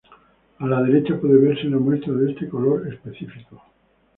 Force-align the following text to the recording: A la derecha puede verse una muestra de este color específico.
A 0.57 0.65
la 0.65 0.81
derecha 0.81 1.19
puede 1.21 1.37
verse 1.37 1.67
una 1.67 1.77
muestra 1.77 2.11
de 2.13 2.31
este 2.31 2.49
color 2.49 2.87
específico. 2.87 3.61